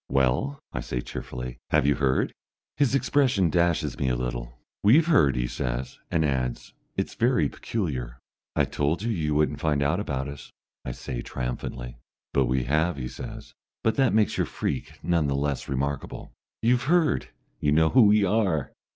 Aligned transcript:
"Well?" 0.09 0.57
I 0.73 0.79
say, 0.79 0.99
cheerfully, 1.01 1.59
"have 1.69 1.85
you 1.85 1.93
heard?" 1.93 2.33
His 2.75 2.95
expression 2.95 3.51
dashes 3.51 3.99
me 3.99 4.09
a 4.09 4.15
little. 4.15 4.57
"We've 4.81 5.05
heard," 5.05 5.35
he 5.35 5.45
says, 5.45 5.99
and 6.09 6.25
adds, 6.25 6.73
"it's 6.95 7.13
very 7.13 7.47
peculiar." 7.47 8.17
"I 8.55 8.65
told 8.65 9.03
you 9.03 9.11
you 9.11 9.35
wouldn't 9.35 9.59
find 9.59 9.83
out 9.83 9.99
about 9.99 10.27
us," 10.27 10.51
I 10.83 10.91
say, 10.91 11.21
triumphantly. 11.21 11.99
"But 12.33 12.45
we 12.45 12.63
have," 12.63 12.97
he 12.97 13.07
says; 13.09 13.53
"but 13.83 13.93
that 13.97 14.11
makes 14.15 14.37
your 14.39 14.47
freak 14.47 14.93
none 15.03 15.27
the 15.27 15.35
less 15.35 15.69
remarkable." 15.69 16.31
"You've 16.63 16.83
heard! 16.85 17.27
You 17.59 17.71
know 17.71 17.89
who 17.89 18.01
we 18.07 18.25
are! 18.25 18.71